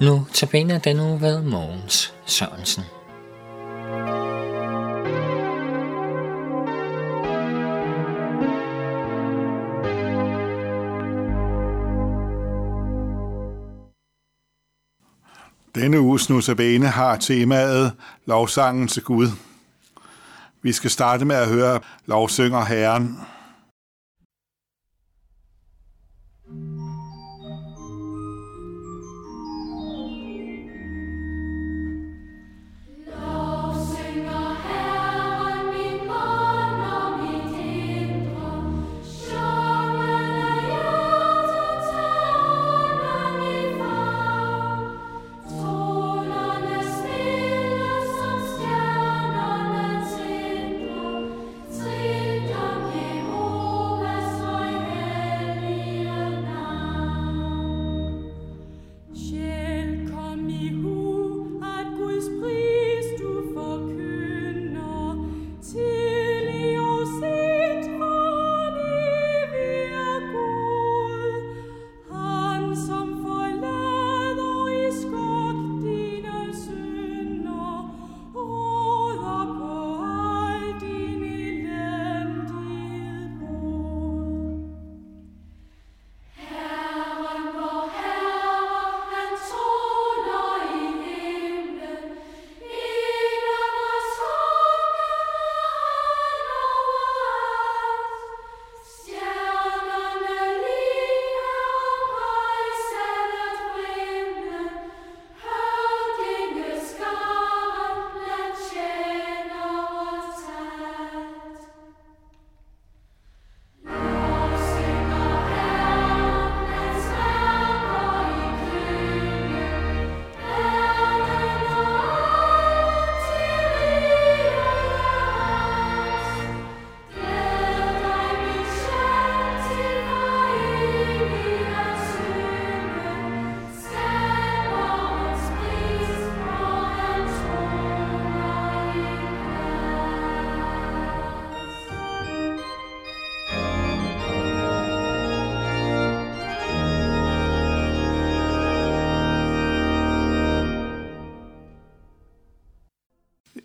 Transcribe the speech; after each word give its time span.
Nu 0.00 0.26
tabiner 0.34 0.78
den 0.78 1.00
uge 1.00 1.20
ved 1.20 1.42
Mogens 1.42 2.14
Sørensen. 2.26 2.82
Denne 15.74 16.00
uges 16.00 16.30
Nusabene 16.30 16.86
har 16.86 17.16
temaet 17.16 17.92
lovsangen 18.26 18.88
til 18.88 19.02
Gud. 19.02 19.28
Vi 20.62 20.72
skal 20.72 20.90
starte 20.90 21.24
med 21.24 21.36
at 21.36 21.48
høre 21.48 21.80
lovsynger 22.06 22.64
Herren. 22.64 23.16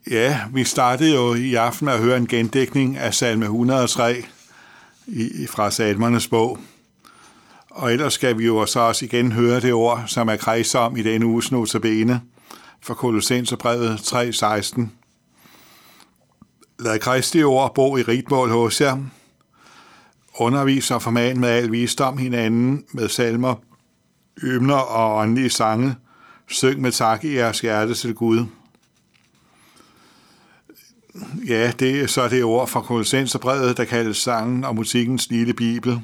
Ja, 0.10 0.42
vi 0.54 0.64
startede 0.64 1.14
jo 1.14 1.34
i 1.34 1.56
aften 1.56 1.86
med 1.86 1.94
at 1.94 2.00
høre 2.00 2.18
en 2.18 2.28
gendækning 2.28 2.98
af 2.98 3.14
salme 3.14 3.46
103 3.46 4.26
i, 5.08 5.48
fra 5.50 5.72
salmernes 5.72 6.28
bog. 6.28 6.60
Og 7.70 7.94
ellers 7.94 8.14
skal 8.14 8.38
vi 8.38 8.46
jo 8.46 8.66
så 8.66 8.80
også 8.80 9.06
igen 9.06 9.32
høre 9.32 9.60
det 9.60 9.74
ord, 9.74 10.04
som 10.08 10.28
er 10.28 10.36
kredset 10.36 10.82
om 10.82 10.98
i 10.98 11.04
denne 11.04 11.26
uges 11.26 11.52
notabene 11.52 12.22
fra 12.82 12.94
Kolossenserbrevet 12.94 13.96
3.16. 13.96 14.82
Lad 16.80 17.00
Kristi 17.00 17.44
ord 17.44 17.76
bo 17.76 17.98
i 17.98 18.02
rigtmål 18.02 18.50
hos 18.50 18.82
jer. 18.82 18.98
Undervis 20.36 20.92
og 20.92 21.02
forman 21.02 21.40
med 21.40 21.50
al 21.50 21.72
visdom 21.72 22.18
hinanden 22.18 22.86
med 22.92 23.10
salmer, 23.10 23.56
ymner 24.44 24.76
og 24.76 25.18
åndelige 25.18 25.50
sange. 25.50 25.96
Syng 26.48 26.82
med 26.82 26.92
tak 26.92 27.24
i 27.24 27.36
jeres 27.36 27.60
hjerte 27.60 27.94
til 27.94 28.16
Gud. 28.16 28.46
Ja, 31.48 31.72
det 31.72 32.02
er 32.02 32.08
så 32.08 32.28
det 32.28 32.44
ord 32.44 32.68
fra 32.68 32.82
Kolossenserbrevet, 32.82 33.78
der 33.78 33.86
kaldes 33.86 34.18
sangen 34.18 34.64
og 34.64 34.76
musikkens 34.76 35.30
lille 35.30 35.54
bibel, 35.54 36.02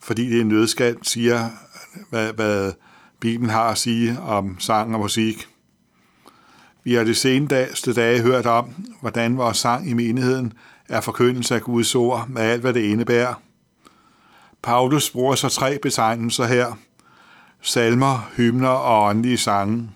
fordi 0.00 0.30
det 0.30 0.36
er 0.36 0.40
en 0.40 0.48
siger, 1.02 1.48
hvad, 2.10 2.32
hvad 2.32 2.72
Bibelen 3.20 3.50
har 3.50 3.70
at 3.70 3.78
sige 3.78 4.20
om 4.20 4.56
sang 4.58 4.94
og 4.94 5.00
musik. 5.00 5.48
Vi 6.84 6.94
har 6.94 7.04
det 7.04 7.16
seneste 7.16 7.92
dage 7.92 8.22
hørt 8.22 8.46
om, 8.46 8.70
hvordan 9.00 9.36
vores 9.36 9.56
sang 9.56 9.90
i 9.90 9.92
menigheden 9.92 10.52
er 10.88 11.00
forkyndelse 11.00 11.54
af 11.54 11.62
Guds 11.62 11.94
ord 11.94 12.28
med 12.28 12.42
alt, 12.42 12.60
hvad 12.60 12.74
det 12.74 12.80
indebærer. 12.80 13.34
Paulus 14.62 15.10
bruger 15.10 15.34
så 15.34 15.48
tre 15.48 15.78
betegnelser 15.82 16.46
her. 16.46 16.78
Salmer, 17.60 18.30
hymner 18.36 18.68
og 18.68 19.08
åndelige 19.08 19.38
sange. 19.38 19.90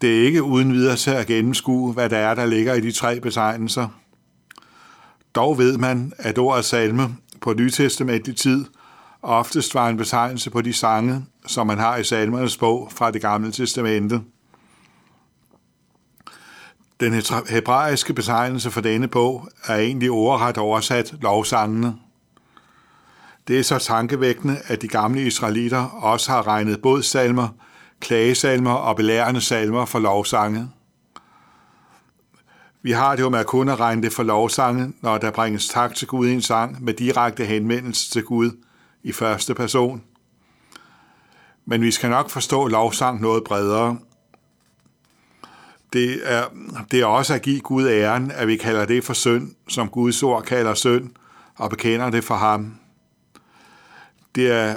Det 0.00 0.18
er 0.18 0.26
ikke 0.26 0.42
uden 0.42 0.72
videre 0.72 0.96
til 0.96 1.10
at 1.10 1.26
gennemskue, 1.26 1.92
hvad 1.92 2.10
der 2.10 2.18
er, 2.18 2.34
der 2.34 2.46
ligger 2.46 2.74
i 2.74 2.80
de 2.80 2.92
tre 2.92 3.20
betegnelser. 3.20 3.88
Dog 5.34 5.58
ved 5.58 5.78
man, 5.78 6.12
at 6.18 6.38
ordet 6.38 6.64
salme 6.64 7.16
på 7.40 7.54
Nytestamentlig 7.54 8.36
tid 8.36 8.64
oftest 9.22 9.74
var 9.74 9.88
en 9.88 9.96
betegnelse 9.96 10.50
på 10.50 10.60
de 10.60 10.72
sange, 10.72 11.26
som 11.46 11.66
man 11.66 11.78
har 11.78 11.96
i 11.96 12.04
salmernes 12.04 12.56
bog 12.56 12.92
fra 12.92 13.10
det 13.10 13.20
gamle 13.22 13.52
testamente. 13.52 14.20
Den 17.00 17.22
hebraiske 17.48 18.14
betegnelse 18.14 18.70
for 18.70 18.80
denne 18.80 19.08
bog 19.08 19.48
er 19.66 19.76
egentlig 19.76 20.10
ordret 20.10 20.58
oversat 20.58 21.14
lovsangene. 21.22 21.94
Det 23.48 23.58
er 23.58 23.62
så 23.62 23.78
tankevækkende, 23.78 24.56
at 24.66 24.82
de 24.82 24.88
gamle 24.88 25.26
israelitter 25.26 25.82
også 25.84 26.32
har 26.32 26.46
regnet 26.46 26.82
både 26.82 27.02
salmer 27.02 27.48
klagesalmer 28.00 28.72
og 28.72 28.96
belærende 28.96 29.40
salmer 29.40 29.84
for 29.84 29.98
lovsange. 29.98 30.70
Vi 32.82 32.90
har 32.90 33.16
det 33.16 33.22
jo 33.22 33.28
med 33.28 33.38
at 33.38 33.46
kun 33.46 33.68
at 33.68 33.80
regne 33.80 34.02
det 34.02 34.12
for 34.12 34.22
lovsange, 34.22 34.92
når 35.00 35.18
der 35.18 35.30
bringes 35.30 35.68
tak 35.68 35.94
til 35.94 36.08
Gud 36.08 36.28
i 36.28 36.32
en 36.32 36.42
sang 36.42 36.84
med 36.84 36.94
direkte 36.94 37.44
henvendelse 37.44 38.10
til 38.10 38.22
Gud 38.22 38.50
i 39.02 39.12
første 39.12 39.54
person. 39.54 40.02
Men 41.64 41.82
vi 41.82 41.90
skal 41.90 42.10
nok 42.10 42.30
forstå 42.30 42.66
lovsang 42.66 43.20
noget 43.20 43.44
bredere. 43.44 43.98
Det 45.92 46.20
er, 46.24 46.44
det 46.90 47.00
er 47.00 47.06
også 47.06 47.34
at 47.34 47.42
give 47.42 47.60
Gud 47.60 47.88
æren, 47.88 48.30
at 48.30 48.48
vi 48.48 48.56
kalder 48.56 48.84
det 48.84 49.04
for 49.04 49.14
synd, 49.14 49.54
som 49.68 49.88
Guds 49.88 50.22
ord 50.22 50.42
kalder 50.42 50.74
synd, 50.74 51.10
og 51.56 51.70
bekender 51.70 52.10
det 52.10 52.24
for 52.24 52.34
ham 52.34 52.78
det 54.34 54.52
er 54.52 54.74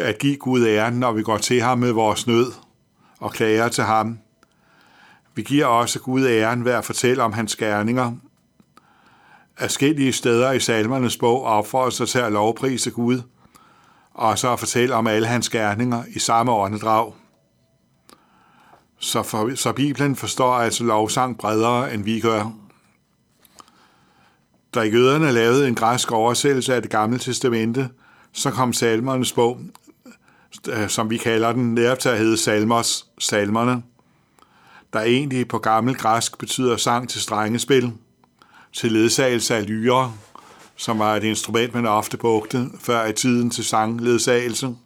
at 0.00 0.18
give 0.18 0.36
Gud 0.36 0.66
æren, 0.66 0.94
når 0.94 1.12
vi 1.12 1.22
går 1.22 1.38
til 1.38 1.60
ham 1.62 1.78
med 1.78 1.92
vores 1.92 2.26
nød 2.26 2.52
og 3.18 3.32
klager 3.32 3.68
til 3.68 3.84
ham. 3.84 4.18
Vi 5.34 5.42
giver 5.42 5.66
også 5.66 6.00
Gud 6.00 6.26
æren 6.26 6.64
ved 6.64 6.72
at 6.72 6.84
fortælle 6.84 7.22
om 7.22 7.32
hans 7.32 7.56
gerninger. 7.56 8.12
Afskillige 9.58 10.12
steder 10.12 10.52
i 10.52 10.60
salmernes 10.60 11.16
bog 11.16 11.42
opfordrer 11.42 11.90
sig 11.90 12.08
til 12.08 12.18
at 12.18 12.32
lovprise 12.32 12.90
Gud, 12.90 13.22
og 14.14 14.38
så 14.38 14.52
at 14.52 14.58
fortælle 14.58 14.94
om 14.94 15.06
alle 15.06 15.26
hans 15.26 15.48
gerninger 15.48 16.04
i 16.08 16.18
samme 16.18 16.52
åndedrag. 16.52 17.12
Så, 18.98 19.22
for, 19.22 19.54
så 19.54 19.72
Bibelen 19.72 20.16
forstår 20.16 20.52
altså 20.52 20.84
lovsang 20.84 21.38
bredere, 21.38 21.94
end 21.94 22.04
vi 22.04 22.20
gør. 22.20 22.52
Da 24.74 24.80
jøderne 24.80 25.32
lavede 25.32 25.68
en 25.68 25.74
græsk 25.74 26.12
oversættelse 26.12 26.74
af 26.74 26.82
det 26.82 26.90
gamle 26.90 27.18
testamente, 27.18 27.90
så 28.32 28.50
kom 28.50 28.72
salmernes 28.72 29.32
bog 29.32 29.60
øh, 30.68 30.88
som 30.88 31.10
vi 31.10 31.16
kalder 31.16 31.52
den, 31.52 31.74
netop 31.74 31.98
til 31.98 32.08
at 32.08 32.18
hedde 32.18 32.36
salmers, 32.36 33.06
salmerne, 33.18 33.82
der 34.92 35.00
egentlig 35.00 35.48
på 35.48 35.58
gammel 35.58 35.94
græsk 35.94 36.38
betyder 36.38 36.76
sang 36.76 37.08
til 37.08 37.20
strengespil, 37.20 37.92
til 38.72 38.92
ledsagelse 38.92 39.56
af 39.56 39.66
lyre, 39.66 40.14
som 40.76 40.98
var 40.98 41.16
et 41.16 41.24
instrument, 41.24 41.74
man 41.74 41.86
ofte 41.86 42.16
brugte 42.16 42.66
før 42.78 43.06
i 43.06 43.12
tiden 43.12 43.50
til 43.50 43.64
sangledsagelse. 43.64 44.76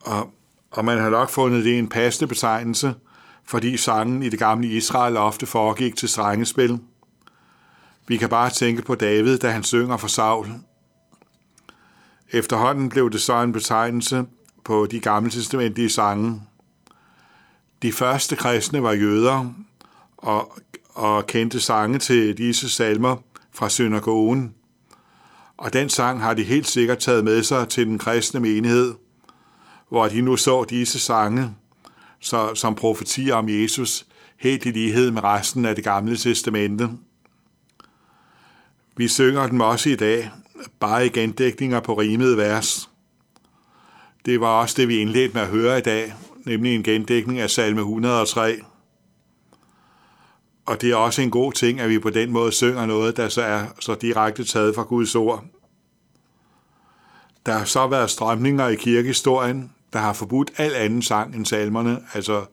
Og, 0.00 0.30
og 0.70 0.84
man 0.84 0.98
har 0.98 1.10
nok 1.10 1.30
fundet 1.30 1.64
det 1.64 1.78
en 1.78 1.88
passende 1.88 2.28
betegnelse, 2.28 2.94
fordi 3.44 3.76
sangen 3.76 4.22
i 4.22 4.28
det 4.28 4.38
gamle 4.38 4.68
Israel 4.68 5.16
ofte 5.16 5.46
foregik 5.46 5.96
til 5.96 6.08
strengespil. 6.08 6.80
Vi 8.08 8.16
kan 8.16 8.28
bare 8.28 8.50
tænke 8.50 8.82
på 8.82 8.94
David, 8.94 9.38
da 9.38 9.50
han 9.50 9.62
synger 9.62 9.96
for 9.96 10.08
Saul. 10.08 10.46
Efterhånden 12.30 12.88
blev 12.88 13.10
det 13.10 13.22
så 13.22 13.42
en 13.42 13.52
betegnelse 13.52 14.24
på 14.64 14.86
de 14.86 15.00
gamle 15.00 15.30
testamentlige 15.30 15.90
sange. 15.90 16.42
De 17.82 17.92
første 17.92 18.36
kristne 18.36 18.82
var 18.82 18.92
jøder 18.92 19.54
og, 20.16 20.58
og 20.88 21.26
kendte 21.26 21.60
sange 21.60 21.98
til 21.98 22.38
disse 22.38 22.70
salmer 22.70 23.16
fra 23.52 23.68
synagogen. 23.68 24.54
Og 25.56 25.72
den 25.72 25.88
sang 25.88 26.20
har 26.20 26.34
de 26.34 26.42
helt 26.42 26.66
sikkert 26.66 26.98
taget 26.98 27.24
med 27.24 27.42
sig 27.42 27.68
til 27.68 27.86
den 27.86 27.98
kristne 27.98 28.40
menighed, 28.40 28.94
hvor 29.88 30.08
de 30.08 30.20
nu 30.20 30.36
så 30.36 30.64
disse 30.64 30.98
sange 30.98 31.54
så, 32.20 32.54
som 32.54 32.74
profetier 32.74 33.34
om 33.34 33.48
Jesus, 33.48 34.06
helt 34.38 34.66
i 34.66 34.70
lighed 34.70 35.10
med 35.10 35.24
resten 35.24 35.64
af 35.64 35.74
det 35.74 35.84
gamle 35.84 36.16
testamente. 36.16 36.90
Vi 38.98 39.08
synger 39.08 39.46
dem 39.46 39.60
også 39.60 39.88
i 39.88 39.96
dag, 39.96 40.30
bare 40.80 41.06
i 41.06 41.08
gendækninger 41.08 41.80
på 41.80 41.94
rimede 41.94 42.36
vers. 42.36 42.90
Det 44.24 44.40
var 44.40 44.60
også 44.60 44.74
det, 44.78 44.88
vi 44.88 44.96
indledte 44.96 45.34
med 45.34 45.42
at 45.42 45.48
høre 45.48 45.78
i 45.78 45.82
dag, 45.82 46.14
nemlig 46.44 46.74
en 46.74 46.82
gendækning 46.82 47.38
af 47.38 47.50
salme 47.50 47.80
103. 47.80 48.60
Og 50.66 50.80
det 50.80 50.90
er 50.90 50.96
også 50.96 51.22
en 51.22 51.30
god 51.30 51.52
ting, 51.52 51.80
at 51.80 51.88
vi 51.88 51.98
på 51.98 52.10
den 52.10 52.32
måde 52.32 52.52
synger 52.52 52.86
noget, 52.86 53.16
der 53.16 53.28
så 53.28 53.42
er 53.42 53.66
så 53.80 53.94
direkte 53.94 54.44
taget 54.44 54.74
fra 54.74 54.82
Guds 54.82 55.14
ord. 55.14 55.44
Der 57.46 57.52
har 57.52 57.64
så 57.64 57.86
været 57.86 58.10
strømninger 58.10 58.68
i 58.68 58.74
kirkehistorien, 58.74 59.72
der 59.92 59.98
har 59.98 60.12
forbudt 60.12 60.50
al 60.56 60.74
anden 60.74 61.02
sang 61.02 61.36
end 61.36 61.46
salmerne, 61.46 62.00
altså 62.14 62.44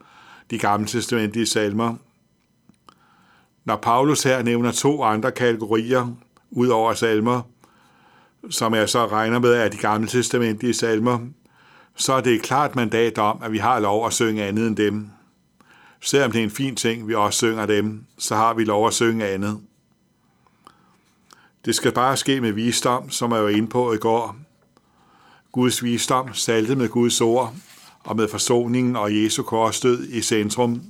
de 0.50 0.60
gamle 0.60 0.88
testamentlige 0.88 1.46
salmer. 1.46 1.96
Når 3.66 3.76
Paulus 3.76 4.24
her 4.24 4.44
nævner 4.44 4.72
to 4.72 5.04
andre 5.04 5.32
kategorier, 5.32 6.16
ud 6.56 6.68
over 6.68 6.94
salmer, 6.94 7.42
som 8.50 8.74
jeg 8.74 8.90
så 8.90 9.08
regner 9.08 9.40
med 9.40 9.54
er 9.54 9.68
de 9.68 9.78
gamle 9.78 10.08
testamentlige 10.08 10.74
salmer, 10.74 11.20
så 11.96 12.14
er 12.14 12.22
det 12.22 12.34
et 12.34 12.42
klart 12.42 12.76
mandat 12.76 13.18
om, 13.18 13.42
at 13.44 13.52
vi 13.52 13.58
har 13.58 13.80
lov 13.80 14.06
at 14.06 14.14
synge 14.14 14.44
andet 14.44 14.68
end 14.68 14.76
dem. 14.76 15.10
Selvom 16.02 16.32
det 16.32 16.40
er 16.40 16.44
en 16.44 16.50
fin 16.50 16.76
ting, 16.76 17.08
vi 17.08 17.16
også 17.16 17.38
synger 17.38 17.66
dem, 17.66 18.04
så 18.18 18.36
har 18.36 18.54
vi 18.54 18.64
lov 18.64 18.88
at 18.88 18.94
synge 18.94 19.28
andet. 19.28 19.62
Det 21.66 21.76
skal 21.76 21.92
bare 21.92 22.18
ske 22.18 22.42
med 22.42 22.52
visdom, 22.52 23.10
som 23.10 23.32
jeg 23.32 23.44
var 23.44 23.50
inde 23.50 23.68
på 23.68 23.94
i 23.94 23.98
går. 23.98 24.36
Guds 25.52 25.84
visdom, 25.84 26.34
saltet 26.34 26.78
med 26.78 26.90
Guds 26.90 27.22
ord, 27.22 27.54
og 28.04 28.16
med 28.16 28.28
forsoningen 28.28 28.96
og 28.96 29.24
Jesu 29.24 29.44
korsdød 29.44 30.08
i 30.10 30.22
centrum. 30.22 30.82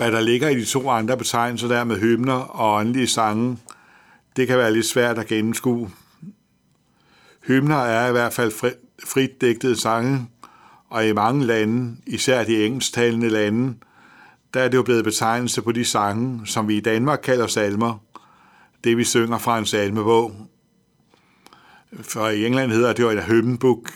Hvad 0.00 0.12
der 0.12 0.20
ligger 0.20 0.48
i 0.48 0.54
de 0.54 0.64
to 0.64 0.90
andre 0.90 1.16
betegnelser 1.16 1.68
der 1.68 1.84
med 1.84 2.00
hymner 2.00 2.32
og 2.34 2.74
åndelige 2.74 3.06
sange, 3.06 3.58
det 4.36 4.46
kan 4.46 4.58
være 4.58 4.72
lidt 4.72 4.86
svært 4.86 5.18
at 5.18 5.26
gennemskue. 5.26 5.90
Hymner 7.46 7.76
er 7.76 8.08
i 8.08 8.12
hvert 8.12 8.32
fald 8.32 8.52
frit 9.04 9.40
digtede 9.40 9.80
sange, 9.80 10.26
og 10.88 11.06
i 11.06 11.12
mange 11.12 11.46
lande, 11.46 11.96
især 12.06 12.44
de 12.44 12.66
engelsktalende 12.66 13.28
lande, 13.28 13.74
der 14.54 14.60
er 14.60 14.68
det 14.68 14.76
jo 14.76 14.82
blevet 14.82 15.04
betegnelse 15.04 15.62
på 15.62 15.72
de 15.72 15.84
sange, 15.84 16.46
som 16.46 16.68
vi 16.68 16.76
i 16.76 16.80
Danmark 16.80 17.20
kalder 17.22 17.46
salmer, 17.46 17.98
det 18.84 18.96
vi 18.96 19.04
synger 19.04 19.38
fra 19.38 19.58
en 19.58 19.66
salmebog. 19.66 20.32
For 22.02 22.28
i 22.28 22.46
England 22.46 22.70
hedder 22.70 22.92
det 22.92 23.02
jo 23.02 23.10
en 23.10 23.18
hymnebog, 23.18 23.86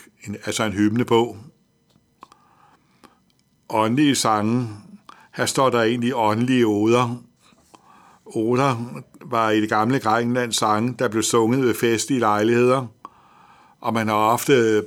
altså 0.45 0.63
en 0.63 0.73
hymnebog. 0.73 1.37
Åndelige 3.69 4.15
sange, 4.15 4.67
her 5.35 5.45
står 5.45 5.69
der 5.69 5.81
egentlig 5.81 6.15
åndelige 6.15 6.65
oder. 6.65 7.21
Oder 8.25 8.75
var 9.25 9.49
i 9.49 9.61
det 9.61 9.69
gamle 9.69 9.99
Grækenland 9.99 10.51
sange, 10.51 10.95
der 10.99 11.07
blev 11.07 11.23
sunget 11.23 11.61
ved 11.61 11.73
festlige 11.75 12.19
lejligheder, 12.19 12.87
og 13.81 13.93
man 13.93 14.07
har 14.07 14.15
ofte 14.15 14.83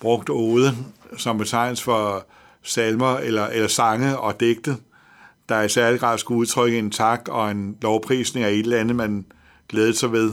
brugt 0.00 0.30
ode 0.30 0.76
som 1.16 1.38
betegnelse 1.38 1.84
for 1.84 2.26
salmer 2.62 3.16
eller, 3.16 3.46
eller 3.46 3.68
sange 3.68 4.18
og 4.18 4.40
digte, 4.40 4.76
der 5.48 5.62
i 5.62 5.68
særlig 5.68 6.00
grad 6.00 6.18
skulle 6.18 6.38
udtrykke 6.38 6.78
en 6.78 6.90
tak 6.90 7.28
og 7.28 7.50
en 7.50 7.76
lovprisning 7.82 8.46
af 8.46 8.50
et 8.50 8.58
eller 8.58 8.78
andet, 8.78 8.96
man 8.96 9.26
glædede 9.68 9.94
sig 9.94 10.12
ved. 10.12 10.32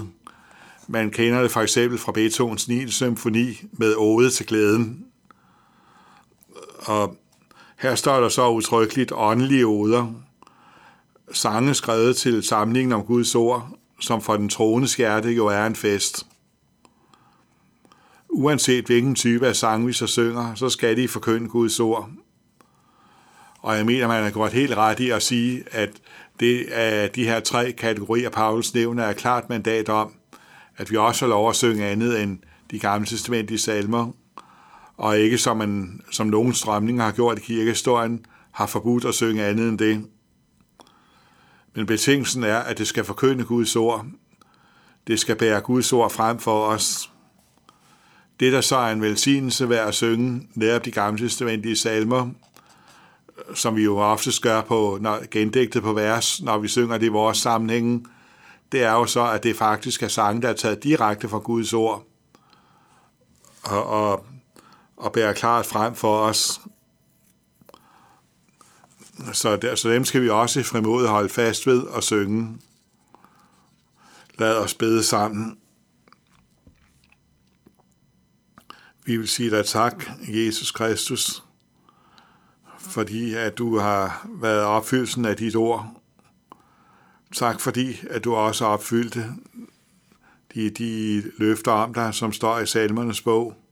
Man 0.88 1.12
kender 1.12 1.42
det 1.42 1.52
for 1.52 1.62
eksempel 1.62 2.00
fra 2.00 2.12
Beethovens 2.12 2.68
9. 2.68 2.88
symfoni 2.88 3.62
med 3.72 3.96
ode 3.98 4.30
til 4.30 4.46
glæden. 4.46 5.06
Og 6.80 7.18
her 7.78 7.96
står 7.96 8.20
der 8.20 8.30
så 8.30 8.50
udtrykkeligt 8.50 9.12
åndelige 9.16 9.66
oder, 9.66 10.14
sange 11.32 11.74
skrevet 11.74 12.18
til 12.18 12.44
samlingen 12.44 12.94
om 12.94 13.04
Guds 13.04 13.36
ord, 13.36 13.70
som 14.00 14.22
for 14.22 14.38
den 14.38 14.50
troende 14.50 14.88
hjerte 14.98 15.32
jo 15.32 15.46
er 15.48 15.66
en 15.66 15.76
fest. 15.76 16.26
Uanset 18.30 18.86
hvilken 18.86 19.16
type 19.16 19.48
af 19.48 19.56
sang 19.56 19.88
vi 19.88 19.94
så 19.94 20.08
synger, 20.08 20.56
så 20.56 20.70
skal 20.70 20.98
de 20.98 21.08
forkynde 21.08 21.50
Guds 21.50 21.80
ord. 21.80 22.10
Og 23.60 23.78
jeg 23.78 23.86
mener, 23.86 24.08
man 24.08 24.24
har 24.24 24.32
gjort 24.32 24.54
helt 24.54 24.78
ret 24.78 25.00
i 25.00 25.10
at 25.10 25.24
sige, 25.24 25.64
at 25.72 25.90
det 26.40 26.66
af 26.72 27.12
de 27.12 27.24
her 27.24 27.40
tre 27.40 27.72
kategorier, 27.72 28.30
Paulus 28.30 28.74
nævner, 28.74 29.04
er 29.04 29.14
klart 29.14 29.50
mandat 29.50 29.90
om, 29.90 30.14
at 30.78 30.92
vi 30.92 30.98
også 30.98 31.26
har 31.26 31.30
lov 31.30 31.50
at 31.50 31.56
synge 31.56 31.86
andet 31.86 32.24
end 32.24 32.40
de 32.72 32.80
gamle 32.80 33.08
testamentlige 33.08 33.60
salmer, 33.60 34.12
og 34.98 35.20
ikke 35.20 35.38
som, 35.38 35.58
man, 35.58 36.02
som 36.12 36.28
nogen 36.28 36.54
strømninger 36.54 37.04
har 37.04 37.12
gjort 37.12 37.38
i 37.38 37.42
kirkehistorien, 37.42 38.26
har 38.52 38.66
forbudt 38.66 39.06
at 39.06 39.14
synge 39.14 39.44
andet 39.44 39.70
end 39.70 39.80
det. 39.80 40.06
Men 41.76 41.86
betingelsen 41.86 42.44
er, 42.44 42.58
at 42.58 42.78
det 42.78 42.88
skal 42.88 43.04
forkynde 43.04 43.44
Guds 43.44 43.76
ord. 43.76 44.06
Det 45.08 45.20
skal 45.20 45.36
bære 45.36 45.62
Guds 45.62 45.94
ord 45.94 46.12
frem 46.12 46.40
for 46.40 46.66
os. 46.66 47.12
Det, 48.40 48.54
der 48.54 48.62
så 48.62 48.76
er 48.76 48.92
en 48.92 49.02
velsignelse 49.02 49.70
ved 49.70 49.78
at 49.78 49.94
synge 49.94 50.48
netop 50.56 50.86
de 50.86 50.92
gamle 50.92 51.20
testamentlige 51.20 51.76
salmer, 51.76 52.30
som 53.54 53.76
vi 53.76 53.84
jo 53.84 53.98
ofte 53.98 54.32
gør 54.42 54.62
på 54.62 54.98
når, 55.02 55.20
gendægtet 55.32 55.84
på 55.84 55.94
vers, 55.94 56.42
når 56.42 56.58
vi 56.58 56.68
synger 56.68 56.98
det 56.98 57.06
i 57.06 57.10
vores 57.10 57.38
sammenhænge, 57.38 58.06
det 58.72 58.84
er 58.84 58.92
jo 58.92 59.06
så, 59.06 59.32
at 59.32 59.44
det 59.44 59.56
faktisk 59.56 60.04
er 60.04 60.08
sange, 60.08 60.42
der 60.42 60.50
er 60.50 60.54
taget 60.54 60.84
direkte 60.84 61.30
fra 61.30 61.38
Guds 61.38 61.74
ord 61.74 62.04
og, 63.64 63.84
og, 63.84 64.26
og 64.98 65.12
bærer 65.12 65.34
klart 65.34 65.66
frem 65.66 65.96
for 65.96 66.20
os. 66.20 66.62
Så, 69.34 69.56
der, 69.56 69.76
så 69.76 69.90
dem 69.90 70.06
skal 70.06 70.22
vi 70.22 70.30
også 70.30 70.60
i 70.60 70.64
frimodet 70.64 71.10
holde 71.10 71.30
fast 71.30 71.68
ved 71.68 71.82
og 71.82 72.04
synge. 72.04 72.58
Lad 74.40 74.58
os 74.58 74.74
bede 74.74 75.04
sammen. 75.04 75.58
Vi 79.06 79.18
vil 79.18 79.28
sige 79.28 79.50
dig 79.50 79.66
tak, 79.66 80.04
Jesus 80.28 80.72
Kristus, 80.72 81.44
fordi 82.80 83.34
at 83.34 83.58
du 83.58 83.78
har 83.78 84.28
været 84.30 84.64
opfyldelsen 84.64 85.26
af 85.26 85.38
dit 85.38 85.56
ord. 85.56 86.02
Tak 87.34 87.62
fordi, 87.62 88.00
at 88.10 88.24
du 88.24 88.36
også 88.36 88.66
opfyldte 88.66 89.34
de, 90.54 90.70
de 90.70 91.24
løfter 91.38 91.72
om 91.72 91.94
dig, 91.94 92.14
som 92.14 92.34
står 92.34 92.60
i 92.60 92.66
salmernes 92.66 93.22
bog. 93.22 93.67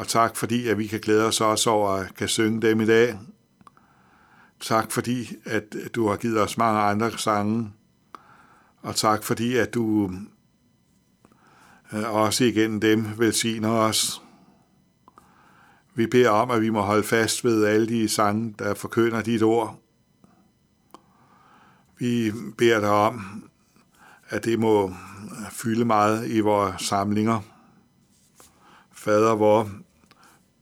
Og 0.00 0.08
tak 0.08 0.36
fordi, 0.36 0.68
at 0.68 0.78
vi 0.78 0.86
kan 0.86 1.00
glæde 1.00 1.26
os 1.26 1.40
også 1.40 1.70
over 1.70 1.90
at 1.90 2.14
kan 2.14 2.28
synge 2.28 2.62
dem 2.62 2.80
i 2.80 2.86
dag. 2.86 3.18
Tak 4.60 4.92
fordi, 4.92 5.36
at 5.44 5.76
du 5.94 6.08
har 6.08 6.16
givet 6.16 6.40
os 6.40 6.58
mange 6.58 6.80
andre 6.80 7.18
sange. 7.18 7.72
Og 8.82 8.96
tak 8.96 9.24
fordi, 9.24 9.56
at 9.56 9.74
du 9.74 10.12
øh, 11.92 12.14
også 12.14 12.44
igennem 12.44 12.80
dem 12.80 13.18
velsigner 13.18 13.70
os. 13.70 14.22
Vi 15.94 16.06
beder 16.06 16.30
om, 16.30 16.50
at 16.50 16.60
vi 16.60 16.70
må 16.70 16.80
holde 16.80 17.02
fast 17.02 17.44
ved 17.44 17.64
alle 17.64 17.88
de 17.88 18.08
sange, 18.08 18.54
der 18.58 18.74
forkynder 18.74 19.22
dit 19.22 19.42
ord. 19.42 19.80
Vi 21.98 22.32
beder 22.58 22.80
dig 22.80 22.90
om, 22.90 23.44
at 24.28 24.44
det 24.44 24.58
må 24.58 24.94
fylde 25.50 25.84
meget 25.84 26.28
i 26.28 26.40
vores 26.40 26.82
samlinger. 26.82 27.40
Fader 28.92 29.34
vor, 29.34 29.70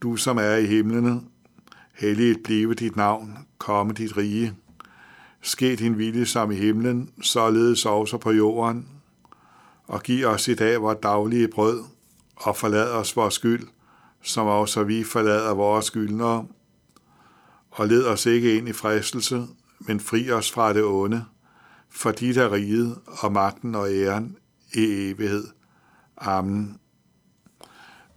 du 0.01 0.15
som 0.15 0.37
er 0.37 0.55
i 0.55 0.65
himlene, 0.65 1.21
helliget 1.93 2.43
blive 2.43 2.73
dit 2.73 2.95
navn, 2.95 3.37
komme 3.57 3.93
dit 3.93 4.17
rige. 4.17 4.55
Ske 5.41 5.75
din 5.75 5.97
vilje 5.97 6.25
som 6.25 6.51
i 6.51 6.55
himlen, 6.55 7.09
således 7.21 7.85
også 7.85 8.17
på 8.17 8.31
jorden. 8.31 8.87
Og 9.87 10.03
giv 10.03 10.25
os 10.25 10.47
i 10.47 10.53
dag 10.53 10.81
vores 10.81 10.97
daglige 11.03 11.47
brød, 11.47 11.83
og 12.35 12.57
forlad 12.57 12.91
os 12.91 13.15
vores 13.15 13.33
skyld, 13.33 13.67
som 14.21 14.47
også 14.47 14.83
vi 14.83 15.03
forlader 15.03 15.53
vores 15.53 15.85
skyldnere. 15.85 16.45
Og 17.71 17.87
led 17.87 18.05
os 18.05 18.25
ikke 18.25 18.57
ind 18.57 18.69
i 18.69 18.73
fristelse, 18.73 19.47
men 19.79 19.99
fri 19.99 20.31
os 20.31 20.51
fra 20.51 20.73
det 20.73 20.83
onde, 20.83 21.25
for 21.89 22.11
dit 22.11 22.37
er 22.37 22.51
riget 22.51 22.97
og 23.05 23.31
magten 23.31 23.75
og 23.75 23.91
æren 23.91 24.37
i 24.73 25.09
evighed. 25.09 25.47
Amen. 26.17 26.79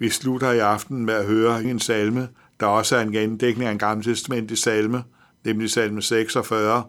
Vi 0.02 0.10
slutter 0.10 0.52
i 0.52 0.58
aften 0.58 1.06
med 1.06 1.14
at 1.14 1.26
høre 1.26 1.64
en 1.64 1.78
salme, 1.78 2.28
der 2.60 2.66
også 2.66 2.96
er 2.96 3.00
en 3.00 3.12
gendækning 3.12 3.68
af 3.68 3.72
en 3.72 3.78
gammeltestamentlig 3.78 4.58
salme, 4.58 5.04
nemlig 5.44 5.70
salme 5.70 6.02
46, 6.02 6.84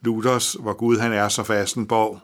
Luthers, 0.00 0.52
hvor 0.52 0.72
Gud 0.72 0.98
han 0.98 1.12
er 1.12 1.28
så 1.28 1.42
fasten 1.42 1.86
borg. 1.86 2.20